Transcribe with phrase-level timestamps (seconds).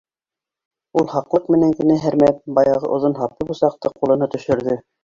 [1.01, 4.83] Ул һаҡлыҡ менән генә һәрмәп баяғы оҙон һаплы бысаҡты ҡулына төшөрҙө